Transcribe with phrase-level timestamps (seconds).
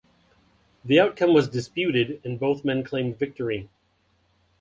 [0.83, 3.69] The outcome was disputed, and both men claimed victory.